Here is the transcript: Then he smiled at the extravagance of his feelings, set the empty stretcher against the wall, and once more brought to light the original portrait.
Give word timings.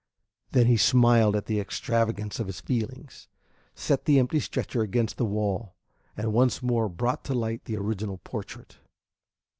Then 0.51 0.65
he 0.65 0.77
smiled 0.77 1.35
at 1.35 1.45
the 1.45 1.59
extravagance 1.59 2.39
of 2.39 2.47
his 2.47 2.59
feelings, 2.59 3.27
set 3.75 4.05
the 4.05 4.17
empty 4.17 4.39
stretcher 4.39 4.81
against 4.81 5.17
the 5.17 5.25
wall, 5.25 5.75
and 6.17 6.33
once 6.33 6.63
more 6.63 6.89
brought 6.89 7.23
to 7.25 7.35
light 7.35 7.65
the 7.65 7.77
original 7.77 8.17
portrait. 8.17 8.79